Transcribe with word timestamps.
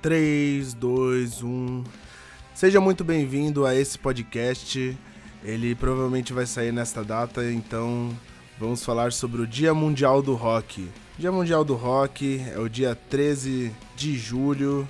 3, 0.00 0.74
2, 0.74 1.42
1. 1.42 1.84
Seja 2.54 2.80
muito 2.80 3.02
bem-vindo 3.02 3.66
a 3.66 3.74
esse 3.74 3.98
podcast. 3.98 4.96
Ele 5.42 5.74
provavelmente 5.74 6.32
vai 6.32 6.46
sair 6.46 6.72
nesta 6.72 7.02
data, 7.04 7.44
então 7.50 8.16
vamos 8.58 8.84
falar 8.84 9.12
sobre 9.12 9.42
o 9.42 9.46
Dia 9.46 9.74
Mundial 9.74 10.22
do 10.22 10.34
Rock. 10.34 10.88
Dia 11.18 11.32
Mundial 11.32 11.64
do 11.64 11.74
Rock 11.74 12.40
é 12.52 12.58
o 12.58 12.68
dia 12.68 12.94
13 12.94 13.72
de 13.96 14.16
julho 14.16 14.86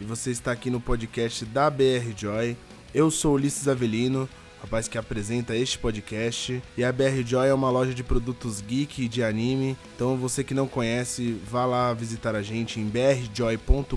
e 0.00 0.04
você 0.04 0.30
está 0.30 0.50
aqui 0.50 0.70
no 0.70 0.80
podcast 0.80 1.44
da 1.44 1.70
BR 1.70 2.12
Joy. 2.16 2.56
Eu 2.92 3.10
sou 3.10 3.34
Ulisses 3.34 3.68
Avelino, 3.68 4.28
rapaz 4.60 4.88
que 4.88 4.98
apresenta 4.98 5.56
este 5.56 5.78
podcast. 5.78 6.62
E 6.76 6.84
a 6.84 6.92
BR 6.92 7.22
Joy 7.24 7.48
é 7.48 7.54
uma 7.54 7.70
loja 7.70 7.94
de 7.94 8.04
produtos 8.04 8.60
geek 8.60 9.04
e 9.04 9.08
de 9.08 9.22
anime. 9.22 9.76
Então 9.94 10.16
você 10.16 10.44
que 10.44 10.54
não 10.54 10.68
conhece, 10.68 11.40
vá 11.48 11.64
lá 11.64 11.92
visitar 11.92 12.34
a 12.34 12.42
gente 12.42 12.80
em 12.80 12.86
brjoy.com.br. 12.86 13.96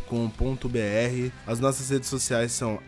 As 1.46 1.60
nossas 1.60 1.90
redes 1.90 2.10
sociais 2.10 2.52
são 2.52 2.80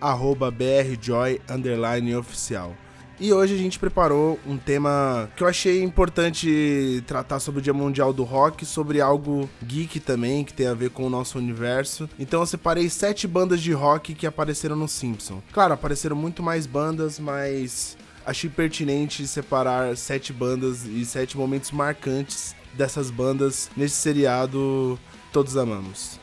brjoy_oficial. 0.51 2.75
E 3.19 3.31
hoje 3.31 3.53
a 3.53 3.57
gente 3.57 3.77
preparou 3.77 4.39
um 4.45 4.57
tema 4.57 5.29
que 5.35 5.43
eu 5.43 5.47
achei 5.47 5.83
importante 5.83 7.03
tratar 7.05 7.39
sobre 7.39 7.59
o 7.59 7.63
Dia 7.63 7.73
Mundial 7.73 8.11
do 8.11 8.23
Rock, 8.23 8.65
sobre 8.65 8.99
algo 8.99 9.49
geek 9.63 9.99
também, 9.99 10.43
que 10.43 10.53
tem 10.53 10.67
a 10.67 10.73
ver 10.73 10.89
com 10.89 11.05
o 11.05 11.09
nosso 11.09 11.37
universo. 11.37 12.09
Então 12.17 12.39
eu 12.39 12.45
separei 12.45 12.89
sete 12.89 13.27
bandas 13.27 13.61
de 13.61 13.71
rock 13.71 14.13
que 14.13 14.25
apareceram 14.25 14.75
no 14.75 14.87
Simpson. 14.87 15.41
Claro, 15.51 15.73
apareceram 15.73 16.15
muito 16.15 16.41
mais 16.41 16.65
bandas, 16.65 17.19
mas 17.19 17.95
achei 18.25 18.49
pertinente 18.49 19.27
separar 19.27 19.95
sete 19.95 20.33
bandas 20.33 20.85
e 20.85 21.05
sete 21.05 21.37
momentos 21.37 21.71
marcantes 21.71 22.55
dessas 22.73 23.11
bandas 23.11 23.69
nesse 23.77 23.95
seriado 23.95 24.99
Todos 25.31 25.55
Amamos. 25.55 26.22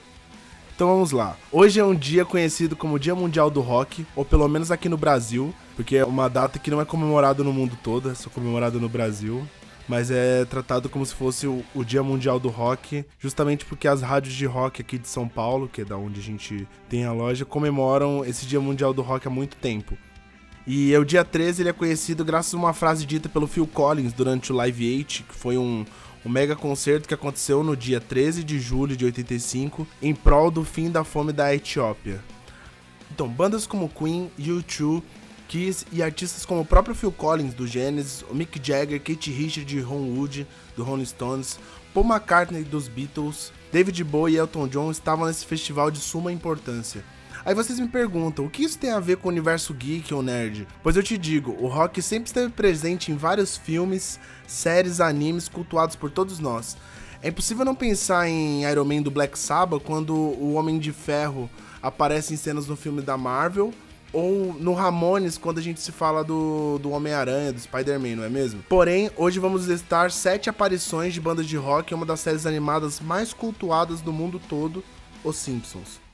Então 0.80 0.88
vamos 0.88 1.10
lá. 1.10 1.36
Hoje 1.52 1.78
é 1.78 1.84
um 1.84 1.94
dia 1.94 2.24
conhecido 2.24 2.74
como 2.74 2.98
Dia 2.98 3.14
Mundial 3.14 3.50
do 3.50 3.60
Rock, 3.60 4.06
ou 4.16 4.24
pelo 4.24 4.48
menos 4.48 4.70
aqui 4.70 4.88
no 4.88 4.96
Brasil, 4.96 5.54
porque 5.76 5.96
é 5.96 6.06
uma 6.06 6.26
data 6.26 6.58
que 6.58 6.70
não 6.70 6.80
é 6.80 6.86
comemorada 6.86 7.44
no 7.44 7.52
mundo 7.52 7.76
todo, 7.82 8.10
é 8.10 8.14
só 8.14 8.30
comemorada 8.30 8.78
no 8.78 8.88
Brasil. 8.88 9.46
Mas 9.86 10.10
é 10.10 10.46
tratado 10.46 10.88
como 10.88 11.04
se 11.04 11.14
fosse 11.14 11.46
o, 11.46 11.84
Dia 11.84 12.02
Mundial 12.02 12.40
do 12.40 12.48
Rock, 12.48 13.04
justamente 13.18 13.66
porque 13.66 13.86
as 13.86 14.00
rádios 14.00 14.32
de 14.32 14.46
rock 14.46 14.80
aqui 14.80 14.96
de 14.96 15.06
São 15.06 15.28
Paulo, 15.28 15.68
que 15.70 15.82
é 15.82 15.84
da 15.84 15.98
onde 15.98 16.18
a 16.18 16.22
gente 16.22 16.66
tem 16.88 17.04
a 17.04 17.12
loja, 17.12 17.44
comemoram 17.44 18.24
esse 18.24 18.46
Dia 18.46 18.58
Mundial 18.58 18.94
do 18.94 19.02
Rock 19.02 19.28
há 19.28 19.30
muito 19.30 19.58
tempo. 19.58 19.98
E 20.66 20.96
o 20.96 21.04
dia 21.04 21.26
13 21.26 21.60
ele 21.60 21.68
é 21.68 21.74
conhecido 21.74 22.24
graças 22.24 22.54
a 22.54 22.56
uma 22.56 22.72
frase 22.72 23.04
dita 23.04 23.28
pelo 23.28 23.46
Phil 23.46 23.66
Collins 23.66 24.14
durante 24.14 24.50
o 24.50 24.56
Live 24.56 24.96
8, 24.96 25.24
que 25.24 25.34
foi 25.34 25.58
um, 25.58 25.84
um 26.24 26.28
mega 26.28 26.54
concerto 26.54 27.08
que 27.08 27.14
aconteceu 27.14 27.62
no 27.62 27.76
dia 27.76 28.00
13 28.00 28.44
de 28.44 28.58
julho 28.58 28.96
de 28.96 29.04
85 29.04 29.86
em 30.02 30.14
prol 30.14 30.50
do 30.50 30.64
fim 30.64 30.90
da 30.90 31.04
fome 31.04 31.32
da 31.32 31.54
Etiópia. 31.54 32.22
Então, 33.10 33.28
bandas 33.28 33.66
como 33.66 33.88
Queen, 33.88 34.30
U2, 34.38 35.02
Kiss 35.48 35.84
e 35.90 36.02
artistas 36.02 36.46
como 36.46 36.60
o 36.60 36.64
próprio 36.64 36.94
Phil 36.94 37.10
Collins 37.10 37.54
do 37.54 37.66
Genesis, 37.66 38.24
o 38.30 38.34
Mick 38.34 38.60
Jagger, 38.62 39.00
Kate 39.00 39.32
Richards 39.32 39.66
de 39.66 39.80
Ron 39.80 40.14
Wood 40.14 40.46
do 40.76 40.84
Rolling 40.84 41.04
Stones, 41.04 41.58
Paul 41.92 42.06
McCartney 42.06 42.62
dos 42.62 42.86
Beatles, 42.86 43.52
David 43.72 44.04
Bowie 44.04 44.34
e 44.34 44.38
Elton 44.38 44.68
John 44.68 44.90
estavam 44.90 45.26
nesse 45.26 45.44
festival 45.44 45.90
de 45.90 45.98
suma 45.98 46.30
importância. 46.30 47.04
Aí 47.44 47.54
vocês 47.54 47.80
me 47.80 47.88
perguntam, 47.88 48.44
o 48.44 48.50
que 48.50 48.62
isso 48.62 48.78
tem 48.78 48.90
a 48.90 49.00
ver 49.00 49.16
com 49.16 49.28
o 49.28 49.30
universo 49.30 49.72
geek 49.72 50.12
ou 50.12 50.22
nerd? 50.22 50.68
Pois 50.82 50.96
eu 50.96 51.02
te 51.02 51.16
digo, 51.16 51.56
o 51.58 51.68
rock 51.68 52.02
sempre 52.02 52.28
esteve 52.28 52.50
presente 52.50 53.10
em 53.10 53.16
vários 53.16 53.56
filmes, 53.56 54.20
séries, 54.46 55.00
animes 55.00 55.48
cultuados 55.48 55.96
por 55.96 56.10
todos 56.10 56.38
nós. 56.38 56.76
É 57.22 57.28
impossível 57.28 57.64
não 57.64 57.74
pensar 57.74 58.28
em 58.28 58.64
Iron 58.64 58.84
Man 58.84 59.02
do 59.02 59.10
Black 59.10 59.38
Sabbath 59.38 59.82
quando 59.82 60.14
o 60.14 60.54
Homem 60.54 60.78
de 60.78 60.92
Ferro 60.92 61.48
aparece 61.82 62.34
em 62.34 62.36
cenas 62.36 62.66
no 62.66 62.76
filme 62.76 63.00
da 63.00 63.16
Marvel, 63.16 63.72
ou 64.12 64.54
no 64.54 64.74
Ramones 64.74 65.38
quando 65.38 65.58
a 65.58 65.62
gente 65.62 65.80
se 65.80 65.92
fala 65.92 66.22
do, 66.22 66.78
do 66.78 66.90
Homem-Aranha, 66.90 67.52
do 67.52 67.60
Spider-Man, 67.60 68.16
não 68.16 68.24
é 68.24 68.28
mesmo? 68.28 68.62
Porém, 68.68 69.10
hoje 69.16 69.38
vamos 69.38 69.66
listar 69.66 70.10
sete 70.10 70.50
aparições 70.50 71.14
de 71.14 71.20
bandas 71.20 71.46
de 71.46 71.56
rock 71.56 71.92
em 71.92 71.96
uma 71.96 72.06
das 72.06 72.20
séries 72.20 72.44
animadas 72.44 73.00
mais 73.00 73.32
cultuadas 73.32 74.00
do 74.00 74.12
mundo 74.12 74.40
todo, 74.48 74.84
Os 75.24 75.36
Simpsons. 75.36 76.09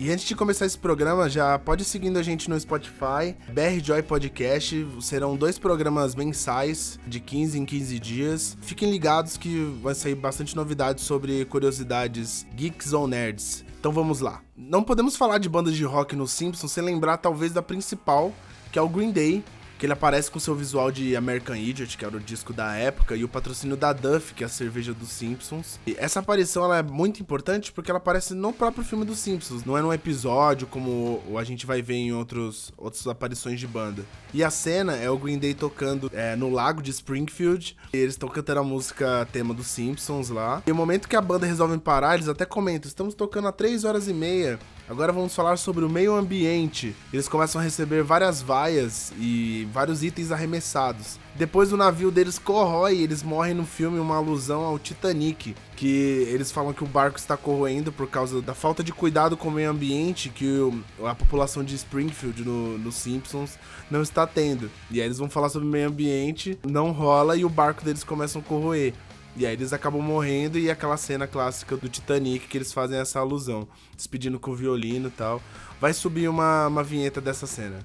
E 0.00 0.12
antes 0.12 0.26
de 0.26 0.36
começar 0.36 0.64
esse 0.64 0.78
programa, 0.78 1.28
já 1.28 1.58
pode 1.58 1.82
ir 1.82 1.84
seguindo 1.84 2.20
a 2.20 2.22
gente 2.22 2.48
no 2.48 2.58
Spotify, 2.58 3.34
BR 3.48 3.82
Joy 3.82 4.00
Podcast. 4.00 4.86
Serão 5.00 5.34
dois 5.34 5.58
programas 5.58 6.14
mensais, 6.14 7.00
de 7.04 7.18
15 7.18 7.58
em 7.58 7.64
15 7.64 7.98
dias. 7.98 8.56
Fiquem 8.60 8.92
ligados 8.92 9.36
que 9.36 9.64
vai 9.82 9.96
sair 9.96 10.14
bastante 10.14 10.54
novidades 10.54 11.02
sobre 11.02 11.44
curiosidades 11.46 12.46
geeks 12.54 12.92
ou 12.92 13.08
nerds. 13.08 13.64
Então 13.80 13.90
vamos 13.90 14.20
lá. 14.20 14.40
Não 14.56 14.84
podemos 14.84 15.16
falar 15.16 15.38
de 15.38 15.48
bandas 15.48 15.74
de 15.74 15.82
rock 15.82 16.14
no 16.14 16.28
Simpsons 16.28 16.70
sem 16.70 16.84
lembrar 16.84 17.16
talvez 17.16 17.52
da 17.52 17.60
principal, 17.60 18.32
que 18.70 18.78
é 18.78 18.82
o 18.82 18.88
Green 18.88 19.10
Day, 19.10 19.42
que 19.78 19.86
ele 19.86 19.92
aparece 19.92 20.30
com 20.30 20.40
seu 20.40 20.54
visual 20.54 20.90
de 20.90 21.14
American 21.14 21.56
Idiot, 21.56 21.96
que 21.96 22.04
era 22.04 22.16
o 22.16 22.20
disco 22.20 22.52
da 22.52 22.74
época, 22.74 23.14
e 23.14 23.22
o 23.22 23.28
patrocínio 23.28 23.76
da 23.76 23.92
Duff, 23.92 24.34
que 24.34 24.42
é 24.42 24.46
a 24.46 24.50
cerveja 24.50 24.92
dos 24.92 25.08
Simpsons. 25.10 25.78
E 25.86 25.94
essa 25.98 26.18
aparição 26.20 26.64
ela 26.64 26.78
é 26.78 26.82
muito 26.82 27.20
importante 27.20 27.70
porque 27.72 27.90
ela 27.90 27.98
aparece 27.98 28.34
no 28.34 28.52
próprio 28.52 28.84
filme 28.84 29.04
dos 29.04 29.18
Simpsons, 29.20 29.64
não 29.64 29.78
é 29.78 29.82
num 29.82 29.92
episódio 29.92 30.66
como 30.66 31.22
a 31.38 31.44
gente 31.44 31.64
vai 31.64 31.80
ver 31.80 31.94
em 31.94 32.12
outros, 32.12 32.72
outras 32.76 33.06
aparições 33.06 33.60
de 33.60 33.66
banda. 33.66 34.04
E 34.34 34.42
a 34.42 34.50
cena 34.50 34.96
é 34.96 35.08
o 35.08 35.16
Green 35.16 35.38
Day 35.38 35.54
tocando 35.54 36.10
é, 36.12 36.34
no 36.34 36.50
lago 36.50 36.82
de 36.82 36.90
Springfield, 36.90 37.76
eles 37.92 38.14
estão 38.14 38.28
cantando 38.28 38.60
a 38.60 38.64
música 38.64 39.28
tema 39.32 39.54
dos 39.54 39.68
Simpsons 39.68 40.28
lá. 40.28 40.62
E 40.66 40.70
no 40.70 40.76
momento 40.76 41.08
que 41.08 41.16
a 41.16 41.20
banda 41.20 41.46
resolve 41.46 41.78
parar, 41.78 42.14
eles 42.14 42.28
até 42.28 42.44
comentam: 42.44 42.88
estamos 42.88 43.14
tocando 43.14 43.48
há 43.48 43.52
3 43.52 43.84
horas 43.84 44.08
e 44.08 44.12
meia 44.12 44.58
Agora 44.88 45.12
vamos 45.12 45.34
falar 45.34 45.58
sobre 45.58 45.84
o 45.84 45.88
meio 45.88 46.14
ambiente. 46.14 46.96
Eles 47.12 47.28
começam 47.28 47.60
a 47.60 47.64
receber 47.64 48.02
várias 48.02 48.40
vaias 48.40 49.12
e 49.18 49.68
vários 49.70 50.02
itens 50.02 50.32
arremessados. 50.32 51.18
Depois 51.34 51.72
o 51.72 51.76
navio 51.76 52.10
deles 52.10 52.38
corrói 52.38 52.96
e 52.96 53.02
eles 53.02 53.22
morrem 53.22 53.52
no 53.52 53.66
filme 53.66 53.98
uma 53.98 54.16
alusão 54.16 54.62
ao 54.62 54.78
Titanic, 54.78 55.54
que 55.76 56.26
eles 56.30 56.50
falam 56.50 56.72
que 56.72 56.82
o 56.82 56.86
barco 56.86 57.18
está 57.18 57.36
corroendo 57.36 57.92
por 57.92 58.08
causa 58.08 58.40
da 58.40 58.54
falta 58.54 58.82
de 58.82 58.90
cuidado 58.90 59.36
com 59.36 59.48
o 59.48 59.52
meio 59.52 59.70
ambiente 59.70 60.30
que 60.30 60.58
o, 60.58 60.82
a 61.06 61.14
população 61.14 61.62
de 61.62 61.74
Springfield 61.76 62.42
no, 62.42 62.78
no, 62.78 62.90
Simpsons 62.90 63.58
não 63.90 64.00
está 64.00 64.26
tendo. 64.26 64.70
E 64.90 65.00
aí 65.00 65.06
eles 65.06 65.18
vão 65.18 65.28
falar 65.28 65.50
sobre 65.50 65.68
o 65.68 65.70
meio 65.70 65.88
ambiente, 65.88 66.58
não 66.66 66.92
rola 66.92 67.36
e 67.36 67.44
o 67.44 67.48
barco 67.50 67.84
deles 67.84 68.02
começa 68.02 68.38
a 68.38 68.42
corroer. 68.42 68.94
E 69.38 69.46
aí 69.46 69.52
eles 69.52 69.72
acabam 69.72 70.02
morrendo 70.02 70.58
e 70.58 70.68
aquela 70.68 70.96
cena 70.96 71.24
clássica 71.24 71.76
do 71.76 71.88
Titanic 71.88 72.48
que 72.48 72.58
eles 72.58 72.72
fazem 72.72 72.98
essa 72.98 73.20
alusão, 73.20 73.68
despedindo 73.96 74.40
com 74.40 74.50
o 74.50 74.56
violino 74.56 75.06
e 75.06 75.12
tal. 75.12 75.40
Vai 75.80 75.94
subir 75.94 76.28
uma, 76.28 76.66
uma 76.66 76.82
vinheta 76.82 77.20
dessa 77.20 77.46
cena. 77.46 77.78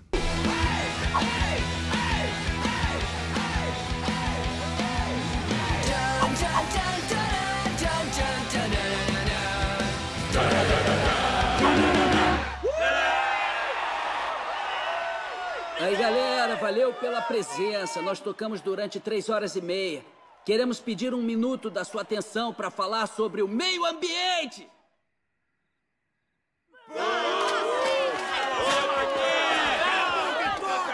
Aí 15.79 15.95
galera, 15.95 16.55
valeu 16.55 16.93
pela 16.95 17.21
presença. 17.21 18.01
Nós 18.01 18.19
tocamos 18.19 18.59
durante 18.59 18.99
três 18.99 19.29
horas 19.29 19.55
e 19.55 19.61
meia. 19.61 20.12
Queremos 20.45 20.79
pedir 20.79 21.13
um 21.13 21.21
minuto 21.21 21.69
da 21.69 21.85
sua 21.85 22.01
atenção 22.01 22.53
para 22.53 22.69
falar 22.69 23.07
sobre 23.07 23.41
o 23.41 23.47
meio 23.47 23.85
ambiente. 23.85 24.69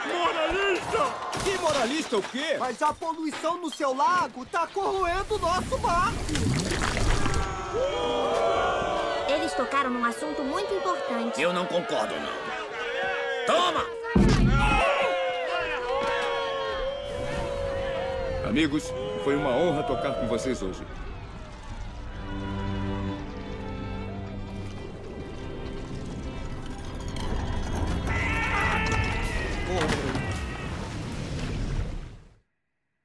Moralista! 0.06 1.00
Que 1.44 1.58
moralista 1.58 2.18
o 2.18 2.22
quê? 2.22 2.58
Mas 2.60 2.80
a 2.84 2.94
poluição 2.94 3.58
no 3.58 3.72
seu 3.72 3.96
lago 3.96 4.46
tá 4.46 4.68
corroendo 4.68 5.36
o 5.36 5.40
nosso 5.40 5.78
barco. 5.80 6.20
Eles 9.34 9.54
tocaram 9.56 9.90
num 9.90 10.06
assunto 10.06 10.44
muito 10.44 10.72
importante. 10.76 11.42
Eu 11.42 11.52
não 11.52 11.66
concordo, 11.66 12.14
não. 12.14 13.46
Toma! 13.48 13.99
Amigos, 18.48 18.92
foi 19.24 19.36
uma 19.36 19.50
honra 19.50 19.84
tocar 19.84 20.14
com 20.14 20.28
vocês 20.28 20.62
hoje. 20.62 20.82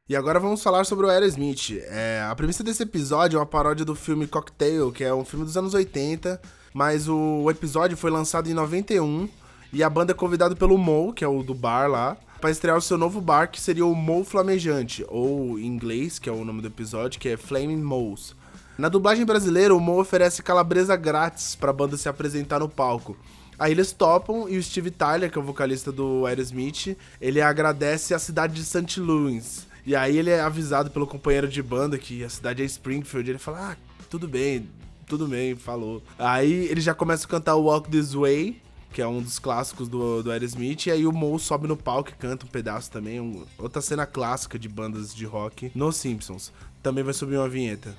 E 0.07 0.15
agora 0.17 0.39
vamos 0.39 0.63
falar 0.63 0.85
sobre 0.85 1.07
o 1.07 1.11
Aerosmith. 1.11 1.81
É, 1.89 2.25
a 2.31 2.35
premissa 2.37 2.63
desse 2.63 2.83
episódio 2.83 3.37
é 3.37 3.41
uma 3.41 3.47
paródia 3.47 3.85
do 3.85 3.95
filme 3.95 4.27
Cocktail, 4.27 4.93
que 4.93 5.03
é 5.03 5.13
um 5.13 5.25
filme 5.25 5.45
dos 5.45 5.57
anos 5.57 5.75
80, 5.75 6.41
mas 6.73 7.09
o, 7.09 7.17
o 7.17 7.51
episódio 7.51 7.97
foi 7.97 8.11
lançado 8.11 8.49
em 8.49 8.55
91 8.55 9.29
e 9.73 9.83
a 9.83 9.91
banda 9.91 10.13
é 10.13 10.15
convidada 10.15 10.55
pelo 10.55 10.79
Mo, 10.79 11.13
que 11.13 11.25
é 11.25 11.29
o 11.29 11.43
do 11.43 11.55
bar 11.55 11.89
lá, 11.89 12.17
para 12.45 12.51
estrear 12.51 12.77
o 12.77 12.83
seu 12.83 12.99
novo 12.99 13.23
bar, 13.23 13.51
que 13.51 13.59
seria 13.59 13.87
o 13.87 13.95
Mo 13.95 14.23
Flamejante, 14.23 15.03
ou 15.09 15.59
em 15.59 15.65
inglês, 15.65 16.19
que 16.19 16.29
é 16.29 16.33
o 16.33 16.45
nome 16.45 16.61
do 16.61 16.69
episódio, 16.69 17.19
que 17.19 17.31
é 17.31 17.39
Flaming 17.39 17.83
Moles. 17.83 18.35
Na 18.77 18.91
dublagem 18.91 19.25
brasileira, 19.25 19.75
o 19.75 19.81
Mo 19.81 19.99
oferece 19.99 20.43
calabresa 20.43 20.95
grátis 20.95 21.55
pra 21.55 21.73
banda 21.73 21.97
se 21.97 22.07
apresentar 22.07 22.61
no 22.61 22.69
palco. 22.69 23.17
Aí 23.59 23.73
eles 23.73 23.93
topam 23.93 24.47
e 24.47 24.59
o 24.59 24.63
Steve 24.63 24.91
Tyler, 24.91 25.31
que 25.31 25.39
é 25.39 25.41
o 25.41 25.45
vocalista 25.45 25.91
do 25.91 26.27
Aerosmith, 26.27 26.99
ele 27.19 27.41
agradece 27.41 28.13
a 28.13 28.19
cidade 28.19 28.53
de 28.53 28.65
St. 28.67 29.01
Louis. 29.01 29.67
E 29.87 29.97
aí 29.97 30.19
ele 30.19 30.29
é 30.29 30.43
avisado 30.43 30.91
pelo 30.91 31.07
companheiro 31.07 31.49
de 31.49 31.63
banda 31.63 31.97
que 31.97 32.23
a 32.23 32.29
cidade 32.29 32.63
é 32.63 32.67
Springfield. 32.67 33.31
Ele 33.31 33.39
fala, 33.39 33.71
ah, 33.71 33.77
tudo 34.11 34.29
bem, 34.29 34.69
tudo 35.07 35.27
bem, 35.27 35.57
falou. 35.57 36.03
Aí 36.19 36.67
ele 36.67 36.83
já 36.83 36.93
começa 36.93 37.25
a 37.25 37.31
cantar 37.31 37.55
Walk 37.55 37.89
This 37.89 38.13
Way, 38.13 38.61
que 38.95 39.03
é 39.03 39.07
um 39.07 39.21
dos 39.21 39.41
clássicos 39.41 39.89
do, 39.89 40.23
do 40.23 40.31
Aerosmith, 40.31 40.87
e 40.87 40.93
aí 40.93 41.05
o 41.05 41.11
Mo 41.11 41.37
sobe 41.37 41.67
no 41.67 41.77
palco 41.77 42.11
e 42.11 42.13
canta 42.13 42.47
um 42.47 42.49
pedaço 42.49 42.89
também, 42.93 43.21
um, 43.21 43.45
outra 43.59 43.83
cena 43.83 44.07
clássica 44.07 44.57
de 44.57 44.69
bandas 44.69 45.13
de 45.13 45.27
rock 45.27 45.73
nos 45.75 45.97
Simpsons. 45.97 46.53
Também 46.81 47.03
vai 47.03 47.13
subir 47.13 47.37
uma 47.37 47.49
vinheta. 47.49 47.93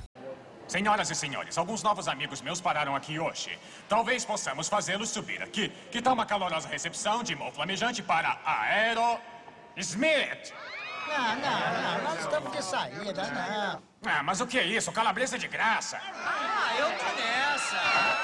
Senhoras 0.70 1.12
e 1.12 1.16
senhores, 1.16 1.58
alguns 1.58 1.84
novos 1.84 2.08
amigos 2.08 2.42
meus 2.42 2.62
pararam 2.62 2.96
aqui 2.96 3.20
hoje. 3.20 3.60
Talvez 3.90 4.24
possamos 4.24 4.70
fazê-los 4.70 5.10
subir 5.10 5.44
aqui. 5.44 5.70
Que 5.92 6.02
tal 6.02 6.14
uma 6.14 6.26
calorosa 6.26 6.70
recepção 6.70 7.22
de 7.22 7.36
Mo 7.36 7.52
Flamejante 7.52 8.02
para 8.02 8.40
Aero 8.46 9.20
Smith? 9.76 10.54
Não, 11.10 11.36
não, 11.36 11.82
não, 11.82 12.04
nós 12.04 12.20
estamos 12.22 12.52
de 12.54 12.64
saída, 12.64 13.24
não. 13.28 13.84
Ah, 14.06 14.24
mas 14.24 14.40
o 14.40 14.48
que 14.48 14.58
é 14.58 14.64
isso? 14.64 14.92
Calabresa 14.94 15.38
de 15.38 15.48
graça. 15.48 16.00
Ah, 16.02 16.74
eu 16.80 16.88
tô 16.98 17.06
nessa. 17.16 18.15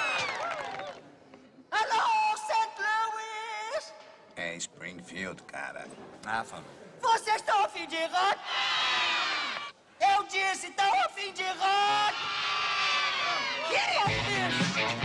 Springfield, 4.61 5.41
cara. 5.43 5.87
Ah, 6.25 6.43
falou. 6.43 6.65
Vocês 7.01 7.37
estão 7.37 7.65
a 7.65 7.69
fim 7.69 7.87
de 7.87 7.97
rock? 7.97 8.39
Eu 9.99 10.23
disse, 10.23 10.67
estão 10.67 10.93
a 11.03 11.09
fim 11.09 11.33
de 11.33 11.43
rock? 11.43 12.15
Que 13.69 13.75
isso? 14.31 15.01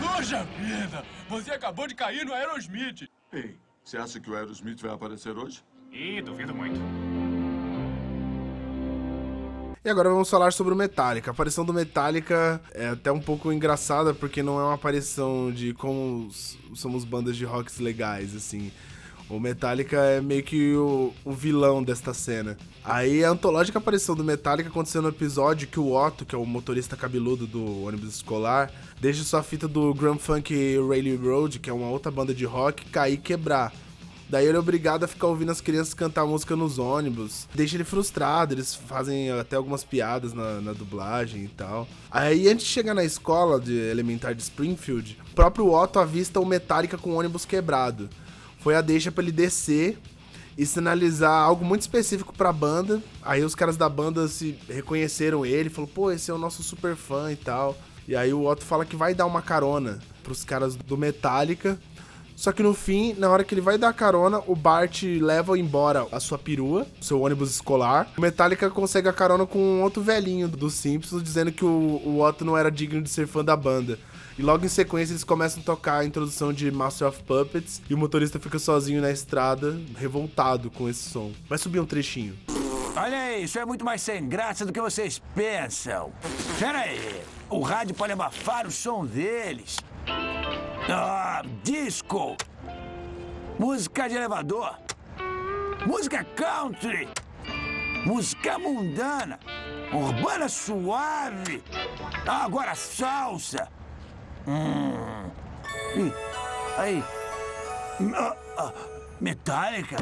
Poxa 0.00 0.44
vida, 0.44 1.04
você 1.28 1.52
acabou 1.52 1.86
de 1.86 1.94
cair 1.94 2.26
no 2.26 2.34
Aerosmith. 2.34 3.08
Ei, 3.32 3.56
você 3.84 3.96
acha 3.96 4.18
que 4.18 4.28
o 4.28 4.34
Aerosmith 4.34 4.80
vai 4.80 4.92
aparecer 4.92 5.36
hoje? 5.36 5.64
Ih, 5.92 6.20
duvido 6.20 6.54
muito. 6.54 6.80
E 9.82 9.88
agora 9.88 10.10
vamos 10.10 10.28
falar 10.28 10.52
sobre 10.52 10.74
o 10.74 10.76
Metallica. 10.76 11.30
A 11.30 11.32
aparição 11.32 11.64
do 11.64 11.72
Metallica 11.72 12.60
é 12.74 12.88
até 12.88 13.10
um 13.10 13.18
pouco 13.18 13.50
engraçada, 13.50 14.12
porque 14.12 14.42
não 14.42 14.60
é 14.60 14.62
uma 14.62 14.74
aparição 14.74 15.50
de 15.50 15.72
como 15.72 16.28
somos 16.74 17.02
bandas 17.02 17.34
de 17.34 17.46
rocks 17.46 17.78
legais, 17.78 18.36
assim. 18.36 18.70
O 19.26 19.40
Metallica 19.40 19.96
é 19.96 20.20
meio 20.20 20.42
que 20.42 20.74
o, 20.74 21.14
o 21.24 21.32
vilão 21.32 21.82
desta 21.82 22.12
cena. 22.12 22.58
Aí 22.84 23.24
a 23.24 23.30
antológica 23.30 23.78
aparição 23.78 24.14
do 24.14 24.22
Metallica 24.22 24.68
aconteceu 24.68 25.00
no 25.00 25.08
episódio 25.08 25.66
que 25.66 25.80
o 25.80 25.94
Otto, 25.94 26.26
que 26.26 26.34
é 26.34 26.38
o 26.38 26.44
motorista 26.44 26.94
cabeludo 26.94 27.46
do 27.46 27.84
ônibus 27.84 28.16
escolar, 28.16 28.70
deixa 29.00 29.24
sua 29.24 29.42
fita 29.42 29.66
do 29.66 29.94
Grand 29.94 30.18
Funk 30.18 30.54
Railroad, 30.86 31.58
que 31.58 31.70
é 31.70 31.72
uma 31.72 31.88
outra 31.88 32.12
banda 32.12 32.34
de 32.34 32.44
rock, 32.44 32.84
cair 32.90 33.14
e 33.14 33.16
quebrar. 33.16 33.72
Daí 34.30 34.46
ele 34.46 34.56
é 34.56 34.60
obrigado 34.60 35.02
a 35.02 35.08
ficar 35.08 35.26
ouvindo 35.26 35.50
as 35.50 35.60
crianças 35.60 35.92
cantar 35.92 36.24
música 36.24 36.54
nos 36.54 36.78
ônibus. 36.78 37.48
Deixa 37.52 37.76
ele 37.76 37.82
frustrado, 37.82 38.54
eles 38.54 38.72
fazem 38.72 39.28
até 39.32 39.56
algumas 39.56 39.82
piadas 39.82 40.32
na, 40.32 40.60
na 40.60 40.72
dublagem 40.72 41.42
e 41.42 41.48
tal. 41.48 41.88
Aí 42.08 42.48
antes 42.48 42.64
de 42.64 42.70
chegar 42.70 42.94
na 42.94 43.02
escola 43.02 43.58
de 43.58 43.76
elementar 43.76 44.32
de 44.32 44.42
Springfield, 44.42 45.18
o 45.32 45.34
próprio 45.34 45.72
Otto 45.72 45.98
avista 45.98 46.38
o 46.38 46.46
Metallica 46.46 46.96
com 46.96 47.10
o 47.10 47.18
ônibus 47.18 47.44
quebrado. 47.44 48.08
Foi 48.60 48.76
a 48.76 48.80
deixa 48.80 49.10
pra 49.10 49.24
ele 49.24 49.32
descer 49.32 49.98
e 50.56 50.64
sinalizar 50.64 51.42
algo 51.42 51.64
muito 51.64 51.80
específico 51.80 52.32
pra 52.32 52.52
banda. 52.52 53.02
Aí 53.22 53.42
os 53.42 53.56
caras 53.56 53.76
da 53.76 53.88
banda 53.88 54.28
se 54.28 54.56
reconheceram 54.68 55.44
ele, 55.44 55.70
falou: 55.70 55.90
"Pô, 55.92 56.12
esse 56.12 56.30
é 56.30 56.34
o 56.34 56.38
nosso 56.38 56.62
super 56.62 56.94
fã 56.94 57.32
e 57.32 57.36
tal". 57.36 57.76
E 58.06 58.14
aí 58.14 58.32
o 58.32 58.46
Otto 58.46 58.64
fala 58.64 58.84
que 58.84 58.94
vai 58.94 59.12
dar 59.12 59.26
uma 59.26 59.42
carona 59.42 59.98
pros 60.22 60.44
caras 60.44 60.76
do 60.76 60.96
Metallica. 60.96 61.76
Só 62.40 62.52
que 62.52 62.62
no 62.62 62.72
fim, 62.72 63.12
na 63.18 63.28
hora 63.28 63.44
que 63.44 63.52
ele 63.52 63.60
vai 63.60 63.76
dar 63.76 63.92
carona, 63.92 64.40
o 64.46 64.56
Bart 64.56 65.02
leva 65.02 65.58
embora 65.58 66.06
a 66.10 66.18
sua 66.18 66.38
perua, 66.38 66.86
seu 66.98 67.20
ônibus 67.20 67.50
escolar. 67.50 68.10
O 68.16 68.20
Metallica 68.22 68.70
consegue 68.70 69.10
a 69.10 69.12
carona 69.12 69.44
com 69.44 69.58
um 69.58 69.82
outro 69.82 70.02
velhinho 70.02 70.48
dos 70.48 70.72
Simpsons, 70.72 71.22
dizendo 71.22 71.52
que 71.52 71.66
o, 71.66 71.68
o 71.68 72.22
Otto 72.22 72.42
não 72.42 72.56
era 72.56 72.70
digno 72.70 73.02
de 73.02 73.10
ser 73.10 73.26
fã 73.26 73.44
da 73.44 73.54
banda. 73.54 73.98
E 74.38 74.42
logo 74.42 74.64
em 74.64 74.70
sequência 74.70 75.12
eles 75.12 75.22
começam 75.22 75.60
a 75.60 75.66
tocar 75.66 75.98
a 75.98 76.04
introdução 76.06 76.50
de 76.50 76.70
Master 76.70 77.08
of 77.08 77.22
Puppets 77.24 77.82
e 77.90 77.92
o 77.92 77.98
motorista 77.98 78.40
fica 78.40 78.58
sozinho 78.58 79.02
na 79.02 79.10
estrada, 79.10 79.78
revoltado 79.98 80.70
com 80.70 80.88
esse 80.88 81.10
som. 81.10 81.32
Vai 81.46 81.58
subir 81.58 81.78
um 81.78 81.84
trechinho. 81.84 82.38
Olha 82.96 83.18
aí, 83.18 83.44
isso 83.44 83.58
é 83.58 83.66
muito 83.66 83.84
mais 83.84 84.00
sem 84.00 84.26
graça 84.26 84.64
do 84.64 84.72
que 84.72 84.80
vocês 84.80 85.20
pensam. 85.34 86.10
Pera 86.58 86.78
aí, 86.78 87.20
o 87.50 87.60
rádio 87.60 87.94
pode 87.94 88.14
abafar 88.14 88.66
o 88.66 88.70
som 88.70 89.04
deles. 89.04 89.76
Ah, 90.88 91.42
disco. 91.62 92.36
Música 93.58 94.08
de 94.08 94.16
elevador. 94.16 94.76
Música 95.86 96.24
country. 96.34 97.08
Música 98.04 98.58
mundana. 98.58 99.38
Urbana 99.92 100.48
suave. 100.48 101.62
Ah, 102.26 102.44
agora 102.44 102.74
salsa. 102.74 103.68
Hum. 104.46 105.30
Ih, 105.96 106.12
aí. 106.78 107.04
Ah, 108.14 108.34
ah, 108.58 108.72
metálica. 109.20 109.96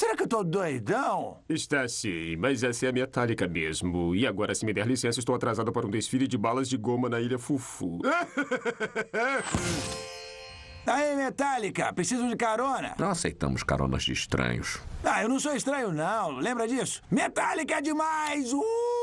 Será 0.00 0.16
que 0.16 0.22
eu 0.22 0.26
tô 0.26 0.42
doidão? 0.42 1.40
Está 1.46 1.86
sim, 1.86 2.34
mas 2.36 2.62
essa 2.62 2.86
é 2.86 2.88
a 2.88 2.92
metálica 2.92 3.46
mesmo. 3.46 4.14
E 4.14 4.26
agora, 4.26 4.54
se 4.54 4.64
me 4.64 4.72
der 4.72 4.86
licença, 4.86 5.18
estou 5.18 5.34
atrasado 5.34 5.70
para 5.70 5.86
um 5.86 5.90
desfile 5.90 6.26
de 6.26 6.38
balas 6.38 6.70
de 6.70 6.78
goma 6.78 7.06
na 7.10 7.20
Ilha 7.20 7.38
Fufu. 7.38 7.98
Aí, 10.86 11.14
Metallica, 11.14 11.92
preciso 11.92 12.26
de 12.26 12.34
carona. 12.34 12.94
Não 12.98 13.10
aceitamos 13.10 13.62
caronas 13.62 14.02
de 14.02 14.14
estranhos. 14.14 14.80
Ah, 15.04 15.22
eu 15.22 15.28
não 15.28 15.38
sou 15.38 15.54
estranho, 15.54 15.92
não. 15.92 16.30
Lembra 16.30 16.66
disso? 16.66 17.02
Metallica 17.10 17.74
é 17.74 17.82
demais! 17.82 18.54
Uh, 18.54 18.99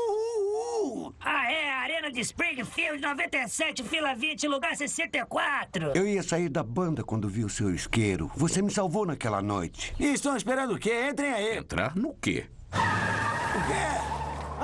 de 2.10 2.20
Springfield, 2.20 3.02
97, 3.02 3.82
fila 3.84 4.14
20, 4.14 4.48
lugar 4.48 4.74
64. 4.76 5.92
Eu 5.94 6.06
ia 6.06 6.22
sair 6.22 6.48
da 6.48 6.62
banda 6.62 7.02
quando 7.04 7.28
vi 7.28 7.44
o 7.44 7.48
seu 7.48 7.74
isqueiro. 7.74 8.30
Você 8.36 8.62
me 8.62 8.70
salvou 8.70 9.04
naquela 9.06 9.42
noite. 9.42 9.92
E 9.98 10.06
estão 10.06 10.36
esperando 10.36 10.74
o 10.74 10.78
quê? 10.78 11.08
Entrem 11.10 11.32
aí. 11.32 11.58
Entrar 11.58 11.96
no 11.96 12.14
quê? 12.14 12.46
O 12.72 13.66
quê? 13.66 13.88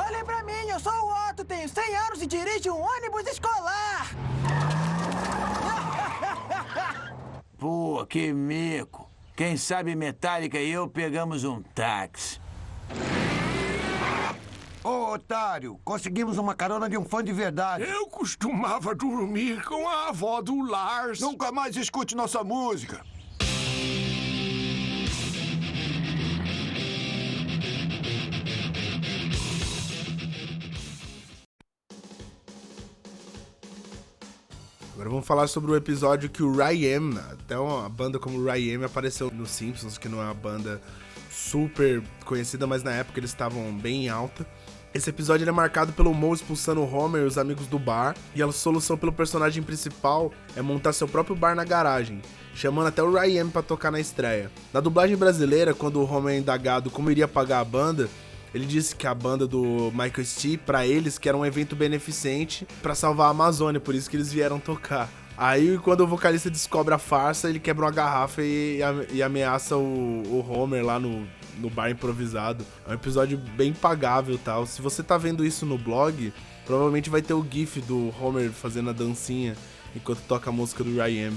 Olhem 0.07 0.25
pra 0.25 0.43
mim, 0.43 0.69
eu 0.69 0.81
sou 0.81 0.93
o 0.93 1.31
Otto, 1.31 1.45
tenho 1.45 1.69
100 1.69 1.97
anos 1.97 2.23
e 2.23 2.27
dirijo 2.27 2.73
um 2.73 2.81
ônibus 2.81 3.27
escolar. 3.27 4.11
Pô, 7.59 8.05
que 8.07 8.33
mico. 8.33 9.11
Quem 9.37 9.57
sabe 9.57 9.95
Metallica 9.95 10.59
e 10.59 10.71
eu 10.71 10.89
pegamos 10.89 11.45
um 11.45 11.63
táxi. 11.63 12.41
Ô, 14.85 15.15
otário, 15.15 15.81
conseguimos 15.83 16.37
uma 16.37 16.55
carona 16.55 16.91
de 16.91 16.99
um 16.99 17.07
fã 17.07 17.25
de 17.25 17.33
verdade. 17.33 17.85
Eu 17.85 18.07
costumava 18.07 18.95
dormir 18.95 19.65
com 19.65 19.89
a 19.89 20.09
avó 20.09 20.43
do 20.43 20.61
Lars. 20.61 21.21
Nunca 21.21 21.51
mais 21.51 21.75
escute 21.75 22.15
nossa 22.15 22.45
música. 22.45 23.03
Agora 34.93 35.09
vamos 35.09 35.27
falar 35.27 35.47
sobre 35.47 35.71
o 35.71 35.77
episódio 35.77 36.29
que 36.29 36.43
o 36.43 36.55
Ryan, 36.55 37.19
até 37.33 37.59
uma 37.59 37.89
banda 37.89 38.19
como 38.19 38.37
o 38.37 38.45
Ryan 38.45 38.85
apareceu 38.85 39.31
nos 39.31 39.49
Simpsons, 39.49 39.97
que 39.97 40.11
não 40.11 40.21
é 40.21 40.25
uma 40.27 40.35
banda 40.35 40.79
super 41.31 42.03
conhecida, 42.27 42.67
mas 42.67 42.83
na 42.83 42.93
época 42.93 43.19
eles 43.19 43.31
estavam 43.31 43.73
bem 43.73 44.05
em 44.05 44.09
alta. 44.11 44.47
Esse 44.95 45.11
episódio 45.11 45.49
é 45.49 45.51
marcado 45.51 45.93
pelo 45.93 46.15
Moe 46.15 46.37
expulsando 46.37 46.81
o 46.81 46.89
Homer 46.89 47.23
e 47.23 47.27
os 47.27 47.37
amigos 47.37 47.67
do 47.67 47.81
bar, 47.81 48.15
e 48.33 48.41
a 48.41 48.53
solução 48.53 48.97
pelo 48.97 49.13
personagem 49.13 49.61
principal 49.61 50.31
é 50.55 50.63
montar 50.63 50.93
seu 50.93 51.09
próprio 51.09 51.35
bar 51.35 51.57
na 51.57 51.65
garagem, 51.65 52.23
chamando 52.55 52.87
até 52.87 53.03
o 53.03 53.13
Ryan 53.13 53.49
pra 53.49 53.61
tocar 53.61 53.91
na 53.91 53.99
estreia. 53.99 54.53
Na 54.73 54.79
dublagem 54.79 55.17
brasileira, 55.17 55.75
quando 55.75 56.01
o 56.01 56.09
Homer 56.09 56.37
é 56.37 56.39
indagado 56.39 56.93
como 56.93 57.11
iria 57.11 57.27
pagar 57.27 57.59
a 57.59 57.65
banda, 57.65 58.09
ele 58.55 58.67
disse 58.67 58.95
que 58.95 59.05
a 59.05 59.13
banda 59.13 59.49
do 59.49 59.91
Michael 59.91 60.25
Stee, 60.25 60.57
pra 60.57 60.87
eles, 60.87 61.19
que 61.19 61.29
era 61.29 61.37
um 61.37 61.45
evento 61.45 61.75
beneficente 61.75 62.65
pra 62.81 62.95
salvar 62.95 63.27
a 63.27 63.31
Amazônia, 63.31 63.81
por 63.81 63.97
isso 63.97 64.09
que 64.09 64.17
eles 64.17 64.33
vieram 64.33 64.61
tocar. 64.61 65.11
Aí, 65.37 65.77
quando 65.79 66.03
o 66.03 66.07
vocalista 66.07 66.49
descobre 66.49 66.95
a 66.95 66.99
farsa, 66.99 67.51
ele 67.51 67.59
quebra 67.59 67.85
uma 67.85 67.91
garrafa 67.91 68.43
e, 68.45 68.79
e 69.11 69.21
ameaça 69.25 69.77
o, 69.77 70.23
o 70.25 70.47
Homer 70.49 70.87
lá 70.87 71.01
no, 71.01 71.27
no 71.59 71.71
bar 71.71 71.91
improvisado. 71.91 72.65
É 72.87 72.91
um 72.91 72.95
episódio 72.95 73.39
bem 73.39 73.73
pagável 73.73 74.35
e 74.35 74.39
tal. 74.39 74.67
Se 74.67 74.83
você 74.83 75.03
tá 75.03 75.17
vendo 75.19 75.45
isso 75.45 75.65
no 75.67 75.79
blog, 75.79 76.33
provavelmente 76.65 77.11
vai 77.11 77.23
ter 77.23 77.35
o 77.35 77.47
gif 77.49 77.81
do 77.83 78.13
Homer 78.21 78.51
fazendo 78.51 78.91
a 78.91 78.93
dancinha 78.93 79.57
enquanto 79.95 80.21
toca 80.27 80.51
a 80.51 80.53
música 80.53 80.83
do 80.83 80.95
Ryan. 80.95 81.33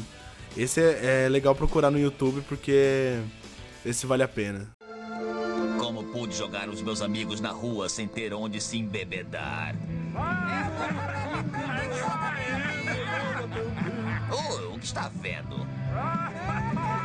Esse 0.55 0.81
é, 0.81 1.25
é 1.25 1.29
legal 1.29 1.53
procurar 1.53 1.91
no 1.91 1.99
YouTube 1.99 2.41
porque 2.47 3.19
esse 3.85 4.05
vale 4.05 4.23
a 4.23 4.27
pena. 4.27 4.69
Como 5.79 6.03
pude 6.05 6.35
jogar 6.35 6.67
os 6.69 6.81
meus 6.81 7.01
amigos 7.01 7.39
na 7.39 7.51
rua 7.51 7.87
sem 7.87 8.07
ter 8.07 8.33
onde 8.33 8.59
se 8.59 8.77
embebedar? 8.77 9.75
Oh, 14.29 14.75
o 14.75 14.79
que 14.79 14.85
está 14.85 15.09
vendo? 15.21 15.55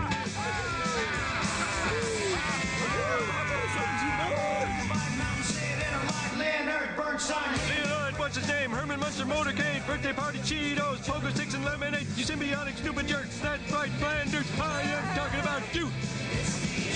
Bernstein. 7.23 7.85
Leonard, 7.85 8.19
what's 8.19 8.37
his 8.37 8.49
name? 8.49 8.71
Herman 8.71 8.99
Munster 8.99 9.25
Motorcade, 9.25 9.87
birthday 9.87 10.13
party 10.13 10.39
Cheetos, 10.39 11.07
poker 11.07 11.31
sticks 11.31 11.55
and 11.55 11.65
lemonade. 11.65 12.07
You 12.17 12.25
symbiotic 12.25 12.77
stupid 12.77 13.07
jerks. 13.07 13.39
That's 13.39 13.73
right, 13.73 13.91
Flanders. 14.01 14.47
I 14.61 14.83
am 14.83 15.17
talking 15.17 15.41
about 15.41 15.63
you. 15.75 15.91